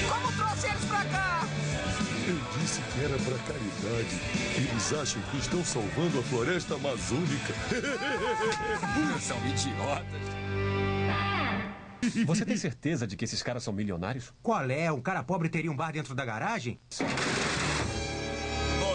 Como 0.08 0.32
trouxe 0.32 0.66
eles 0.66 0.84
pra 0.86 1.04
cá? 1.04 1.46
Eu 2.26 2.60
disse 2.60 2.80
que 2.80 3.04
era 3.04 3.16
pra 3.18 3.38
caridade. 3.46 4.20
Eles 4.56 4.92
acham 4.92 5.22
que 5.30 5.36
estão 5.36 5.64
salvando 5.64 6.18
a 6.18 6.22
floresta 6.24 6.74
amazônica. 6.74 7.54
São 9.20 9.38
idiotas. 9.46 10.36
Você 12.26 12.44
tem 12.44 12.56
certeza 12.56 13.06
de 13.06 13.16
que 13.16 13.24
esses 13.24 13.42
caras 13.42 13.62
são 13.62 13.72
milionários? 13.72 14.32
Qual 14.42 14.70
é? 14.70 14.90
Um 14.92 15.00
cara 15.00 15.22
pobre 15.22 15.48
teria 15.48 15.70
um 15.70 15.76
bar 15.76 15.92
dentro 15.92 16.14
da 16.14 16.24
garagem? 16.24 16.78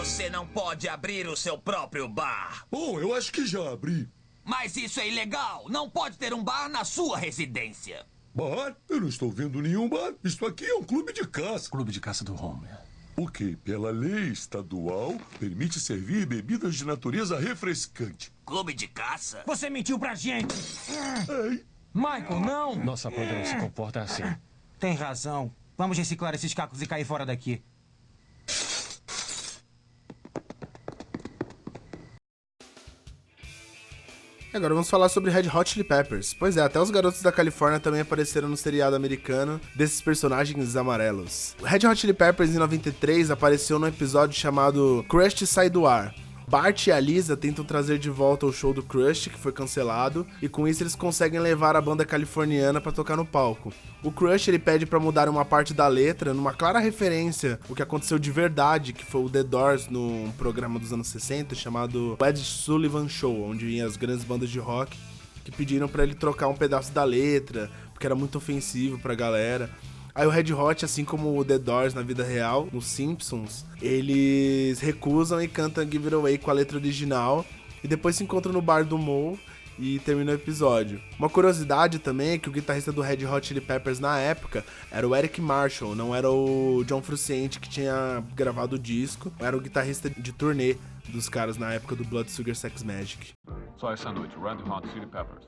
Você 0.02 0.28
não 0.28 0.44
pode 0.44 0.88
abrir 0.88 1.28
o 1.28 1.36
seu 1.36 1.56
próprio 1.56 2.08
bar. 2.08 2.66
Bom, 2.68 2.98
eu 2.98 3.14
acho 3.14 3.30
que 3.30 3.46
já 3.46 3.70
abri. 3.70 4.10
Mas 4.44 4.76
isso 4.76 4.98
é 4.98 5.08
ilegal. 5.08 5.66
Não 5.68 5.88
pode 5.88 6.18
ter 6.18 6.34
um 6.34 6.42
bar 6.42 6.68
na 6.68 6.84
sua 6.84 7.16
residência. 7.16 8.04
Bar? 8.34 8.76
Eu 8.88 9.00
não 9.00 9.06
estou 9.06 9.30
vendo 9.30 9.62
nenhum 9.62 9.88
bar. 9.88 10.12
Isso 10.24 10.44
aqui 10.44 10.64
é 10.64 10.74
um 10.74 10.82
clube 10.82 11.12
de 11.12 11.24
caça. 11.24 11.70
Clube 11.70 11.92
de 11.92 12.00
caça 12.00 12.24
do 12.24 12.34
Homer. 12.34 12.80
O 13.16 13.28
que, 13.28 13.54
pela 13.54 13.92
lei 13.92 14.30
estadual, 14.30 15.16
permite 15.38 15.78
servir 15.78 16.26
bebidas 16.26 16.74
de 16.74 16.84
natureza 16.84 17.38
refrescante. 17.38 18.32
Clube 18.44 18.74
de 18.74 18.88
caça? 18.88 19.44
Você 19.46 19.70
mentiu 19.70 20.00
pra 20.00 20.16
gente! 20.16 20.52
Ei. 21.48 21.64
Michael, 21.94 22.40
não! 22.40 22.74
Nossa 22.74 23.08
banda 23.08 23.38
não 23.38 23.44
se 23.44 23.56
comporta 23.56 24.00
assim. 24.00 24.24
Tem 24.80 24.96
razão. 24.96 25.54
Vamos 25.78 25.96
reciclar 25.96 26.34
esses 26.34 26.52
cacos 26.52 26.82
e 26.82 26.88
cair 26.88 27.04
fora 27.04 27.24
daqui. 27.24 27.62
Agora 34.54 34.74
vamos 34.74 34.90
falar 34.90 35.08
sobre 35.08 35.30
Red 35.30 35.48
Hot 35.48 35.70
Chili 35.70 35.82
Peppers. 35.82 36.34
Pois 36.34 36.58
é, 36.58 36.60
até 36.60 36.78
os 36.78 36.90
garotos 36.90 37.22
da 37.22 37.32
Califórnia 37.32 37.80
também 37.80 38.02
apareceram 38.02 38.48
no 38.48 38.56
seriado 38.56 38.94
americano 38.94 39.58
desses 39.74 40.02
personagens 40.02 40.76
amarelos. 40.76 41.56
Red 41.62 41.86
Hot 41.88 41.98
Chili 41.98 42.12
Peppers 42.12 42.50
em 42.50 42.58
93 42.58 43.30
apareceu 43.30 43.78
num 43.78 43.86
episódio 43.86 44.38
chamado 44.38 45.04
Crushed 45.08 45.46
Sai 45.46 45.70
do 45.70 45.86
Ar. 45.86 46.14
Bart 46.52 46.86
e 46.86 46.92
a 46.92 47.00
Lisa 47.00 47.34
tentam 47.34 47.64
trazer 47.64 47.98
de 47.98 48.10
volta 48.10 48.44
o 48.44 48.52
show 48.52 48.74
do 48.74 48.82
Crush, 48.82 49.30
que 49.30 49.38
foi 49.38 49.52
cancelado, 49.52 50.26
e 50.42 50.50
com 50.50 50.68
isso 50.68 50.82
eles 50.82 50.94
conseguem 50.94 51.40
levar 51.40 51.76
a 51.76 51.80
banda 51.80 52.04
californiana 52.04 52.78
para 52.78 52.92
tocar 52.92 53.16
no 53.16 53.24
palco. 53.24 53.72
O 54.02 54.12
Crush 54.12 54.48
ele 54.48 54.58
pede 54.58 54.84
para 54.84 55.00
mudar 55.00 55.30
uma 55.30 55.46
parte 55.46 55.72
da 55.72 55.88
letra, 55.88 56.34
numa 56.34 56.52
clara 56.52 56.78
referência 56.78 57.58
o 57.70 57.74
que 57.74 57.82
aconteceu 57.82 58.18
de 58.18 58.30
verdade, 58.30 58.92
que 58.92 59.02
foi 59.02 59.22
o 59.22 59.30
The 59.30 59.42
Doors 59.42 59.88
num 59.88 60.30
programa 60.36 60.78
dos 60.78 60.92
anos 60.92 61.06
60 61.06 61.54
chamado 61.54 62.18
Ed 62.22 62.38
Sullivan 62.38 63.08
Show, 63.08 63.48
onde 63.48 63.64
vinham 63.64 63.86
as 63.86 63.96
grandes 63.96 64.22
bandas 64.22 64.50
de 64.50 64.58
rock 64.58 64.94
que 65.42 65.50
pediram 65.50 65.88
para 65.88 66.02
ele 66.02 66.14
trocar 66.14 66.48
um 66.48 66.54
pedaço 66.54 66.92
da 66.92 67.02
letra, 67.02 67.70
porque 67.94 68.06
era 68.06 68.14
muito 68.14 68.36
ofensivo 68.36 68.98
pra 68.98 69.14
galera. 69.14 69.70
Aí 70.14 70.26
o 70.26 70.30
Red 70.30 70.52
Hot, 70.52 70.84
assim 70.84 71.04
como 71.04 71.38
o 71.38 71.44
The 71.44 71.58
Doors 71.58 71.94
na 71.94 72.02
vida 72.02 72.22
real, 72.22 72.68
nos 72.70 72.86
Simpsons, 72.86 73.64
eles 73.80 74.78
recusam 74.78 75.40
e 75.40 75.48
cantam 75.48 75.84
Give 75.84 76.04
It 76.04 76.14
Away 76.14 76.38
com 76.38 76.50
a 76.50 76.54
letra 76.54 76.76
original. 76.76 77.46
E 77.82 77.88
depois 77.88 78.16
se 78.16 78.22
encontram 78.22 78.52
no 78.52 78.60
bar 78.60 78.84
do 78.84 78.98
Mo 78.98 79.38
e 79.78 79.98
termina 80.00 80.32
o 80.32 80.34
episódio. 80.34 81.00
Uma 81.18 81.28
curiosidade 81.28 81.98
também 81.98 82.32
é 82.32 82.38
que 82.38 82.48
o 82.48 82.52
guitarrista 82.52 82.92
do 82.92 83.00
Red 83.00 83.24
Hot 83.26 83.46
Chili 83.46 83.60
Peppers 83.60 83.98
na 83.98 84.18
época 84.18 84.64
era 84.90 85.08
o 85.08 85.16
Eric 85.16 85.40
Marshall, 85.40 85.94
não 85.94 86.14
era 86.14 86.30
o 86.30 86.84
John 86.84 87.02
Frusciante 87.02 87.58
que 87.58 87.68
tinha 87.68 88.22
gravado 88.34 88.76
o 88.76 88.78
disco, 88.78 89.32
era 89.40 89.56
o 89.56 89.60
guitarrista 89.60 90.10
de 90.10 90.32
turnê 90.32 90.76
dos 91.08 91.28
caras 91.28 91.56
na 91.56 91.72
época 91.72 91.96
do 91.96 92.04
Blood 92.04 92.30
Sugar 92.30 92.54
Sex 92.54 92.82
Magic. 92.82 93.32
Só 93.78 93.92
essa 93.92 94.12
noite, 94.12 94.36
Red 94.36 94.62
Hot 94.70 94.88
Chili 94.92 95.06
Peppers. 95.06 95.46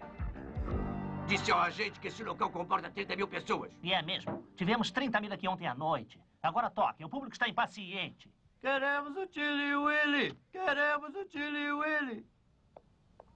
Disse 1.26 1.50
ao 1.50 1.58
agente 1.58 1.98
que 1.98 2.08
esse 2.08 2.22
local 2.22 2.50
comporta 2.50 2.90
30 2.90 3.16
mil 3.16 3.26
pessoas. 3.26 3.72
E 3.82 3.92
é 3.94 4.02
mesmo. 4.02 4.46
Tivemos 4.56 4.90
30 4.90 5.20
mil 5.20 5.32
aqui 5.32 5.48
ontem 5.48 5.66
à 5.66 5.74
noite. 5.74 6.20
Agora 6.42 6.70
toquem, 6.70 7.06
o 7.06 7.08
público 7.08 7.32
está 7.32 7.48
impaciente. 7.48 8.30
Queremos 8.60 9.16
o 9.16 9.26
Chili 9.32 9.74
Willy! 9.74 10.38
Queremos 10.52 11.14
o 11.14 11.30
Chili 11.30 11.72
Willy! 11.72 12.26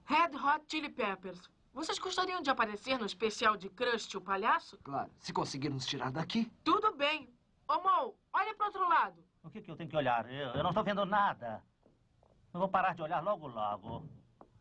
Red 0.05 0.35
Hot 0.35 0.65
Chili 0.67 0.89
Peppers. 0.89 1.49
Vocês 1.73 1.97
gostariam 1.97 2.41
de 2.41 2.49
aparecer 2.49 2.97
no 2.99 3.05
especial 3.05 3.57
de 3.57 3.69
Crust, 3.69 4.15
o 4.15 4.21
palhaço? 4.21 4.77
Claro, 4.83 5.11
se 5.19 5.33
conseguirmos 5.33 5.85
tirar 5.85 6.11
daqui. 6.11 6.51
Tudo 6.63 6.95
bem. 6.95 7.27
Ô, 7.67 7.75
Mo, 7.75 8.15
olha 8.33 8.55
pro 8.55 8.65
outro 8.67 8.87
lado. 8.87 9.23
O 9.43 9.49
que, 9.49 9.61
que 9.61 9.71
eu 9.71 9.75
tenho 9.75 9.89
que 9.89 9.95
olhar? 9.97 10.31
Eu, 10.31 10.49
eu 10.49 10.63
não 10.63 10.69
estou 10.69 10.83
vendo 10.83 11.05
nada. 11.05 11.63
Eu 12.53 12.59
vou 12.59 12.69
parar 12.69 12.93
de 12.93 13.01
olhar 13.01 13.23
logo, 13.23 13.47
logo. 13.47 14.05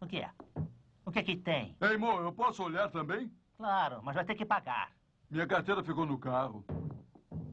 O 0.00 0.06
que 0.06 0.18
é? 0.18 0.30
O 1.09 1.11
que 1.11 1.21
é 1.21 1.23
que 1.23 1.37
tem? 1.37 1.75
Ei, 1.81 1.97
Mo, 1.97 2.21
eu 2.21 2.31
posso 2.31 2.62
olhar 2.62 2.91
também? 2.91 3.33
Claro, 3.57 4.03
mas 4.03 4.15
vai 4.15 4.27
ter 4.27 4.35
que 4.35 4.45
pagar. 4.45 4.93
Minha 5.31 5.47
carteira 5.47 5.83
ficou 5.83 6.05
no 6.05 6.19
carro. 6.19 6.62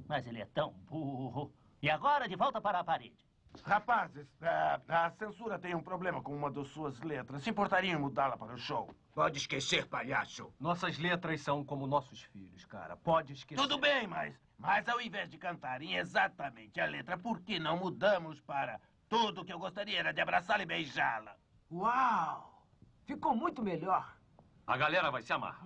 Mas 0.10 0.28
ele 0.28 0.42
é 0.42 0.46
tão 0.46 0.74
burro. 0.90 1.54
E 1.82 1.90
agora 1.90 2.28
de 2.28 2.36
volta 2.36 2.60
para 2.60 2.80
a 2.80 2.84
parede. 2.84 3.26
Rapazes, 3.64 4.28
a, 4.42 5.06
a 5.06 5.12
censura 5.12 5.58
tem 5.58 5.74
um 5.74 5.82
problema 5.82 6.22
com 6.22 6.36
uma 6.36 6.52
das 6.52 6.68
suas 6.68 7.00
letras. 7.00 7.44
Se 7.44 7.50
importariam 7.50 7.98
em 7.98 8.02
mudá-la 8.02 8.36
para 8.36 8.56
o 8.56 8.58
show? 8.58 8.94
Pode 9.14 9.38
esquecer, 9.38 9.88
palhaço. 9.88 10.54
Nossas 10.60 10.98
letras 10.98 11.40
são 11.40 11.64
como 11.64 11.88
nossos 11.88 12.24
filhos, 12.24 12.66
cara. 12.66 12.98
Pode 12.98 13.32
esquecer. 13.32 13.62
Tudo 13.62 13.78
bem, 13.78 14.06
mas, 14.06 14.38
mas 14.58 14.86
ao 14.90 15.00
invés 15.00 15.30
de 15.30 15.38
cantarem 15.38 15.96
exatamente 15.96 16.82
a 16.82 16.86
letra, 16.88 17.18
por 17.18 17.40
que 17.40 17.58
não 17.58 17.78
mudamos 17.78 18.42
para 18.42 18.82
tudo 19.08 19.46
que 19.46 19.54
eu 19.54 19.60
gostaria 19.60 20.00
era 20.00 20.12
de 20.12 20.20
abraçá-la 20.20 20.64
e 20.64 20.66
beijá-la? 20.66 21.38
Uau! 21.72 22.55
Ficou 23.06 23.36
muito 23.36 23.62
melhor. 23.62 24.16
A 24.66 24.78
galera 24.78 25.12
vai 25.12 25.22
se 25.22 25.32
amar. 25.32 25.62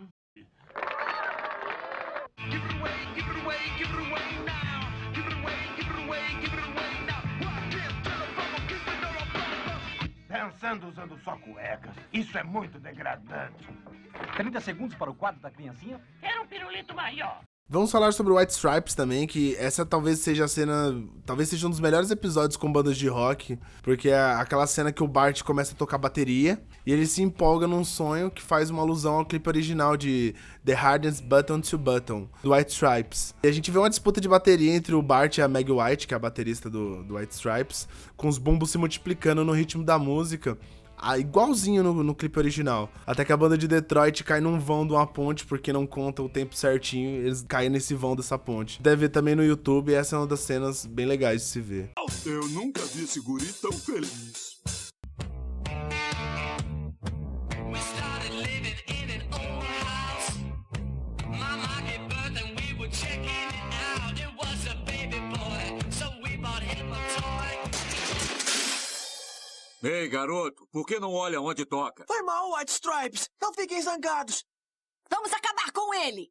Dançando 10.28 10.88
usando 10.88 11.18
só 11.24 11.38
cuecas. 11.38 11.96
Isso 12.12 12.38
é 12.38 12.44
muito 12.44 12.78
degradante. 12.80 13.68
30 14.36 14.62
segundos 14.62 14.98
para 14.98 15.10
o 15.10 15.16
quadro 15.16 15.42
da 15.42 15.50
criancinha. 15.50 16.00
Quero 16.20 16.44
um 16.44 16.48
pirulito 16.48 16.94
maior. 16.94 17.42
Vamos 17.72 17.92
falar 17.92 18.12
sobre 18.14 18.34
White 18.34 18.52
Stripes 18.52 18.96
também, 18.96 19.28
que 19.28 19.56
essa 19.58 19.86
talvez 19.86 20.18
seja 20.18 20.46
a 20.46 20.48
cena. 20.48 21.04
Talvez 21.24 21.50
seja 21.50 21.68
um 21.68 21.70
dos 21.70 21.80
melhores 21.80 22.10
episódios 22.10 22.58
com 22.58 22.72
bandas 22.72 22.98
de 22.98 23.08
rock, 23.08 23.60
porque 23.84 24.10
é 24.10 24.20
aquela 24.20 24.66
cena 24.66 24.92
que 24.92 25.04
o 25.04 25.08
Bart 25.08 25.44
começa 25.44 25.74
a 25.74 25.78
tocar 25.78 26.00
bateria 26.00 26.60
e 26.84 26.92
ele 26.92 27.06
se 27.06 27.22
empolga 27.22 27.68
num 27.68 27.86
sonho 27.86 28.32
que 28.32 28.42
faz 28.42 28.72
uma 28.72 28.82
alusão 28.82 29.18
ao 29.18 29.26
clipe 29.26 29.48
original 29.48 29.96
de 29.96 30.34
The 30.66 30.74
Hardest 30.74 31.24
Button 31.24 31.62
to 31.62 31.78
Button, 31.78 32.28
do 32.42 32.56
White 32.56 32.72
Stripes. 32.72 33.36
E 33.44 33.48
a 33.48 33.52
gente 33.52 33.70
vê 33.70 33.78
uma 33.78 33.90
disputa 33.90 34.20
de 34.20 34.28
bateria 34.28 34.74
entre 34.74 34.96
o 34.96 35.02
Bart 35.04 35.38
e 35.38 35.42
a 35.44 35.48
Meg 35.48 35.72
White, 35.72 36.08
que 36.08 36.16
é 36.16 36.18
a 36.18 36.20
baterista 36.20 36.72
do, 36.72 37.04
do 37.04 37.18
White 37.18 37.36
Stripes, 37.36 37.88
com 38.18 38.28
os 38.28 38.40
bumbos 38.40 38.72
se 38.72 38.80
multiplicando 38.80 39.46
no 39.46 39.52
ritmo 39.52 39.84
da 39.84 40.00
música. 40.00 40.58
Igualzinho 41.18 41.84
no, 41.84 42.04
no, 42.04 42.16
clipe 42.16 42.38
original. 42.40 42.90
Até 43.06 43.24
que 43.24 43.32
a 43.32 43.38
banda 43.38 43.58
de 43.58 43.68
Detroit 43.68 44.24
cai 44.24 44.40
num 44.42 44.60
vão 44.60 44.86
de 44.86 44.94
uma 44.94 45.08
ponte, 45.08 45.46
porque 45.46 45.72
não 45.72 45.86
conta 45.88 46.22
o 46.22 46.30
tempo 46.30 46.56
certinho, 46.56 47.22
eles 47.26 47.44
caem 47.48 47.70
nesse 47.70 47.94
vão 47.94 48.16
dessa 48.16 48.38
ponte. 48.38 48.82
Deve 48.82 49.08
ver 49.08 49.10
também 49.10 49.36
no 49.36 49.44
YouTube, 49.44 49.94
essa 49.94 50.16
é 50.16 50.20
uma 50.20 50.28
das 50.28 50.42
cenas 50.42 50.86
bem 50.86 51.06
legais 51.06 51.42
de 51.42 51.48
se 51.48 51.62
ver. 51.62 51.92
Eu 52.26 52.48
nunca 52.50 52.82
vi 52.86 53.04
esse 53.04 53.20
guri 53.20 53.46
tão 53.62 53.72
feliz. 53.72 54.60
Ei, 69.82 70.10
garoto, 70.10 70.68
por 70.74 70.86
que 70.86 71.00
não 71.00 71.14
olha 71.14 71.40
onde 71.40 71.66
toca? 71.66 72.04
Foi 72.06 72.22
mal, 72.24 72.52
White 72.52 72.72
Stripes. 72.72 73.30
Não 73.42 73.54
fiquem 73.54 73.82
zangados. 73.82 74.46
Vamos 75.10 75.32
acabar 75.32 75.72
com 75.72 75.94
ele. 75.94 76.30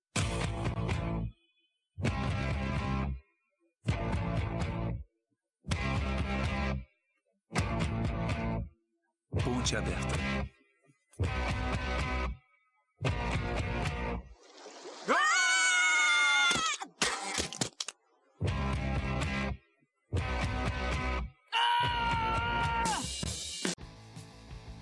Ponte 9.43 9.77
aberta. 9.77 10.15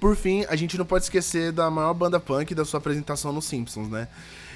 Por 0.07 0.15
fim, 0.15 0.45
a 0.49 0.55
gente 0.55 0.79
não 0.79 0.87
pode 0.87 1.03
esquecer 1.03 1.51
da 1.51 1.69
maior 1.69 1.93
banda 1.93 2.21
punk 2.21 2.55
da 2.55 2.65
sua 2.65 2.79
apresentação 2.79 3.33
nos 3.33 3.45
Simpsons, 3.45 3.89
né? 3.89 4.07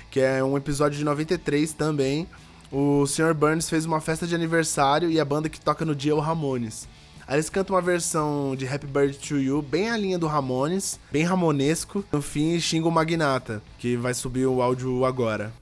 Que 0.08 0.20
é 0.20 0.44
um 0.44 0.56
episódio 0.56 0.96
de 0.96 1.04
93 1.04 1.72
também. 1.72 2.28
O 2.70 3.04
Sr. 3.04 3.34
Burns 3.34 3.68
fez 3.68 3.84
uma 3.84 4.00
festa 4.00 4.28
de 4.28 4.34
aniversário 4.36 5.10
e 5.10 5.18
a 5.18 5.24
banda 5.24 5.48
que 5.48 5.60
toca 5.60 5.84
no 5.84 5.92
dia 5.92 6.12
é 6.12 6.14
o 6.14 6.20
Ramones. 6.20 6.86
Aí 7.26 7.34
eles 7.34 7.50
cantam 7.50 7.74
uma 7.74 7.82
versão 7.82 8.54
de 8.54 8.64
Happy 8.64 8.86
Birthday 8.86 9.28
to 9.28 9.38
You, 9.38 9.60
bem 9.60 9.90
a 9.90 9.96
linha 9.96 10.20
do 10.20 10.28
Ramones, 10.28 11.00
bem 11.10 11.24
ramonesco. 11.24 12.04
No 12.12 12.22
fim, 12.22 12.60
xinga 12.60 12.86
o 12.86 12.92
Magnata, 12.92 13.60
que 13.76 13.96
vai 13.96 14.14
subir 14.14 14.46
o 14.46 14.62
áudio 14.62 15.04
agora. 15.04 15.52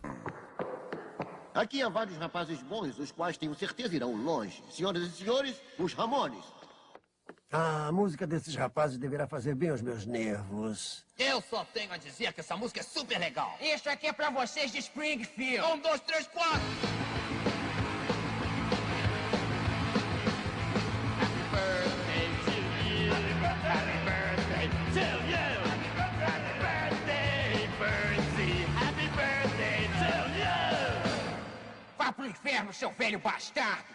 Aqui 1.55 1.81
há 1.81 1.89
vários 1.89 2.19
rapazes 2.19 2.63
bons, 2.63 2.99
os 2.99 3.11
quais 3.11 3.39
tenho 3.39 3.55
certeza 3.55 3.97
irão 3.97 4.15
longe. 4.15 4.63
Senhoras 4.71 5.03
e 5.03 5.11
senhores, 5.13 5.55
os 5.79 5.95
Ramones. 5.95 6.58
Ah, 7.51 7.87
a 7.87 7.93
música 7.93 8.27
desses 8.27 8.55
rapazes 8.55 8.99
deverá 8.99 9.27
fazer 9.27 9.55
bem 9.55 9.71
aos 9.71 9.81
meus 9.81 10.05
nervos. 10.05 11.03
Eu 11.19 11.41
só 11.41 11.65
tenho 11.65 11.91
a 11.91 11.97
dizer 11.97 12.31
que 12.35 12.41
essa 12.41 12.55
música 12.59 12.81
é 12.81 12.83
super 12.83 13.19
legal. 13.19 13.57
Isso 13.59 13.89
aqui 13.89 14.07
é 14.07 14.13
pra 14.13 14.29
vocês 14.29 14.71
de 14.71 14.79
Springfield. 14.79 15.63
Um, 15.63 15.79
dois, 15.79 15.99
três, 16.03 16.27
quatro. 16.27 16.61
Vá 31.97 32.13
pro 32.13 32.27
inferno, 32.27 32.75
seu 32.75 32.93
velho 32.93 33.19
bastardo! 33.19 33.89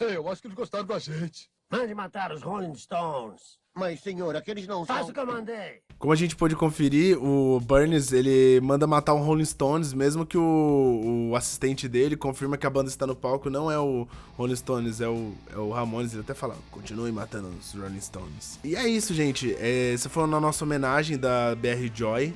Eu 0.00 0.28
acho 0.28 0.40
que 0.42 0.48
eles 0.48 0.56
gostaram 0.56 0.84
da 0.84 0.98
gente. 0.98 1.53
Mande 1.78 1.94
matar 1.94 2.32
os 2.32 2.42
Rolling 2.42 2.74
Stones. 2.74 3.58
Mas, 3.74 4.00
senhor, 4.00 4.36
aqueles 4.36 4.68
não 4.68 4.86
Faça 4.86 5.00
são... 5.00 5.10
o 5.10 5.12
que 5.12 5.18
eu 5.18 5.26
mandei. 5.26 5.80
Como 5.98 6.12
a 6.12 6.16
gente 6.16 6.36
pôde 6.36 6.54
conferir, 6.54 7.18
o 7.20 7.58
Burns 7.60 8.12
ele 8.12 8.60
manda 8.60 8.86
matar 8.86 9.14
o 9.14 9.18
Rolling 9.18 9.44
Stones, 9.44 9.92
mesmo 9.92 10.24
que 10.24 10.38
o, 10.38 11.30
o 11.30 11.36
assistente 11.36 11.88
dele 11.88 12.16
confirma 12.16 12.56
que 12.56 12.66
a 12.66 12.70
banda 12.70 12.88
está 12.88 13.04
no 13.04 13.16
palco, 13.16 13.50
não 13.50 13.68
é 13.68 13.78
o 13.78 14.06
Rolling 14.36 14.54
Stones, 14.54 15.00
é 15.00 15.08
o, 15.08 15.32
é 15.52 15.56
o 15.56 15.70
Ramones. 15.70 16.12
Ele 16.12 16.22
até 16.22 16.34
fala, 16.34 16.56
continue 16.70 17.10
matando 17.10 17.48
os 17.48 17.72
Rolling 17.74 18.00
Stones. 18.00 18.60
E 18.62 18.76
é 18.76 18.86
isso, 18.86 19.12
gente. 19.12 19.56
É, 19.58 19.92
essa 19.92 20.08
foi 20.08 20.22
a 20.22 20.26
nossa 20.28 20.64
homenagem 20.64 21.18
da 21.18 21.56
BR 21.56 21.90
Joy 21.92 22.32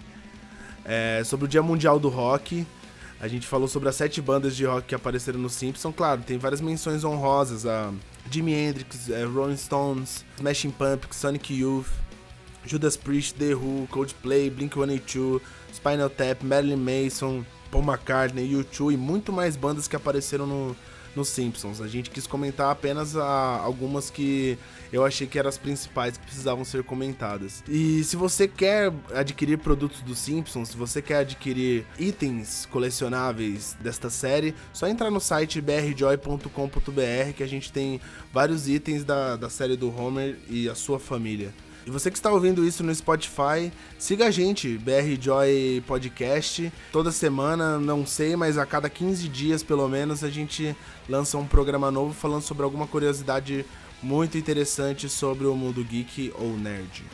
é, 0.84 1.22
sobre 1.24 1.46
o 1.46 1.48
Dia 1.48 1.62
Mundial 1.62 2.00
do 2.00 2.08
Rock. 2.08 2.66
A 3.20 3.28
gente 3.28 3.46
falou 3.46 3.68
sobre 3.68 3.88
as 3.88 3.94
sete 3.94 4.20
bandas 4.20 4.56
de 4.56 4.64
rock 4.64 4.88
que 4.88 4.94
apareceram 4.94 5.38
no 5.38 5.50
Simpsons. 5.50 5.94
Claro, 5.94 6.22
tem 6.22 6.38
várias 6.38 6.60
menções 6.60 7.04
honrosas 7.04 7.66
a 7.66 7.92
Jimi 8.30 8.52
Hendrix, 8.52 9.08
é, 9.10 9.24
Rolling 9.24 9.56
Stones, 9.56 10.24
Smashing 10.38 10.70
Pumpkins, 10.70 11.16
Sonic 11.16 11.52
Youth, 11.52 11.88
Judas 12.64 12.96
Priest, 12.96 13.36
The 13.38 13.54
Who, 13.54 13.86
Coldplay, 13.90 14.50
Blink-182, 14.50 15.40
Spinal 15.72 16.10
Tap, 16.10 16.42
Marilyn 16.42 16.76
Manson, 16.76 17.44
Paul 17.70 17.82
McCartney, 17.82 18.52
U2 18.52 18.92
e 18.92 18.96
muito 18.96 19.32
mais 19.32 19.56
bandas 19.56 19.88
que 19.88 19.96
apareceram 19.96 20.46
no, 20.46 20.76
no 21.14 21.24
Simpsons. 21.24 21.80
A 21.80 21.88
gente 21.88 22.10
quis 22.10 22.26
comentar 22.26 22.70
apenas 22.70 23.16
a, 23.16 23.58
algumas 23.58 24.10
que 24.10 24.58
eu 24.92 25.04
achei 25.04 25.26
que 25.26 25.38
eram 25.38 25.48
as 25.48 25.58
principais 25.58 26.16
que 26.16 26.24
precisavam 26.24 26.64
ser 26.64 26.82
comentadas. 26.82 27.62
E 27.68 28.02
se 28.04 28.16
você 28.16 28.48
quer 28.48 28.92
adquirir 29.14 29.58
produtos 29.58 30.00
do 30.00 30.14
Simpsons, 30.14 30.70
se 30.70 30.76
você 30.76 31.02
quer 31.02 31.18
adquirir 31.18 31.86
itens 31.98 32.66
colecionáveis 32.70 33.76
desta 33.80 34.10
série, 34.10 34.54
só 34.72 34.86
entrar 34.86 35.10
no 35.10 35.20
site 35.20 35.60
brjoy.com.br 35.60 37.32
que 37.36 37.42
a 37.42 37.48
gente 37.48 37.72
tem 37.72 38.00
vários 38.32 38.68
itens 38.68 39.04
da, 39.04 39.36
da 39.36 39.50
série 39.50 39.76
do 39.76 39.94
Homer 39.94 40.38
e 40.48 40.68
a 40.68 40.74
sua 40.74 40.98
família. 40.98 41.52
E 41.88 41.90
você 41.90 42.10
que 42.10 42.18
está 42.18 42.30
ouvindo 42.30 42.66
isso 42.66 42.84
no 42.84 42.94
Spotify, 42.94 43.72
siga 43.98 44.26
a 44.26 44.30
gente, 44.30 44.76
BR 44.76 45.18
Joy 45.18 45.82
Podcast. 45.86 46.70
Toda 46.92 47.10
semana, 47.10 47.78
não 47.78 48.04
sei, 48.04 48.36
mas 48.36 48.58
a 48.58 48.66
cada 48.66 48.90
15 48.90 49.26
dias 49.26 49.62
pelo 49.62 49.88
menos 49.88 50.22
a 50.22 50.28
gente 50.28 50.76
lança 51.08 51.38
um 51.38 51.46
programa 51.46 51.90
novo 51.90 52.12
falando 52.12 52.42
sobre 52.42 52.62
alguma 52.62 52.86
curiosidade 52.86 53.64
muito 54.02 54.36
interessante 54.36 55.08
sobre 55.08 55.46
o 55.46 55.54
mundo 55.54 55.82
geek 55.82 56.30
ou 56.38 56.58
nerd. 56.58 57.04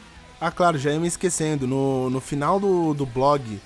Ah, 0.40 0.50
claro, 0.50 0.76
já 0.76 0.90
ia 0.90 0.98
me 0.98 1.06
esquecendo, 1.06 1.68
no, 1.68 2.10
no 2.10 2.20
final 2.20 2.58
do, 2.58 2.94
do 2.94 3.06
blog, 3.06 3.60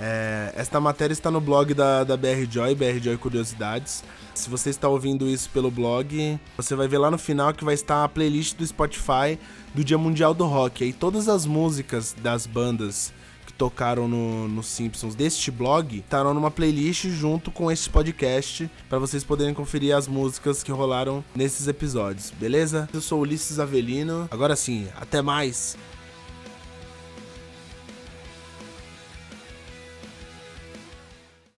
é, 0.00 0.52
esta 0.54 0.80
matéria 0.80 1.12
está 1.12 1.30
no 1.30 1.40
blog 1.40 1.74
da, 1.74 2.04
da 2.04 2.16
BR 2.16 2.46
Joy, 2.48 2.74
BR 2.74 2.98
Joy 3.02 3.16
Curiosidades. 3.16 4.04
Se 4.34 4.48
você 4.48 4.70
está 4.70 4.88
ouvindo 4.88 5.26
isso 5.26 5.50
pelo 5.50 5.70
blog, 5.70 6.38
você 6.56 6.76
vai 6.76 6.86
ver 6.86 6.98
lá 6.98 7.10
no 7.10 7.18
final 7.18 7.52
que 7.52 7.64
vai 7.64 7.74
estar 7.74 8.04
a 8.04 8.08
playlist 8.08 8.56
do 8.56 8.64
Spotify 8.64 9.38
do 9.74 9.82
Dia 9.82 9.98
Mundial 9.98 10.32
do 10.32 10.46
Rock. 10.46 10.84
Aí 10.84 10.92
todas 10.92 11.28
as 11.28 11.44
músicas 11.44 12.14
das 12.22 12.46
bandas 12.46 13.12
que 13.44 13.52
tocaram 13.52 14.06
no, 14.06 14.46
no 14.46 14.62
Simpsons 14.62 15.16
deste 15.16 15.50
blog 15.50 15.98
estarão 15.98 16.32
numa 16.32 16.50
playlist 16.50 17.08
junto 17.08 17.50
com 17.50 17.68
este 17.68 17.90
podcast 17.90 18.70
para 18.88 19.00
vocês 19.00 19.24
poderem 19.24 19.52
conferir 19.52 19.96
as 19.96 20.06
músicas 20.06 20.62
que 20.62 20.70
rolaram 20.70 21.24
nesses 21.34 21.66
episódios, 21.66 22.30
beleza? 22.30 22.88
Eu 22.92 23.00
sou 23.00 23.20
Ulisses 23.20 23.58
Avelino. 23.58 24.28
Agora 24.30 24.54
sim, 24.54 24.86
até 24.96 25.20
mais! 25.20 25.76